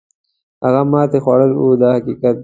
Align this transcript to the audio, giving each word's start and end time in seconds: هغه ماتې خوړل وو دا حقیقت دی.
هغه 0.63 0.81
ماتې 0.91 1.19
خوړل 1.23 1.51
وو 1.55 1.79
دا 1.81 1.89
حقیقت 1.97 2.35
دی. 2.37 2.39